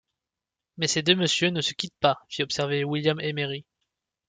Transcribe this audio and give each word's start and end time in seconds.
Mais 0.77 0.87
ces 0.87 1.03
deux 1.03 1.13
messieurs 1.13 1.51
ne 1.51 1.61
se 1.61 1.75
quittent 1.75 1.99
pas, 1.99 2.25
fit 2.27 2.41
observer 2.41 2.83
William 2.83 3.19
Emery. 3.19 3.67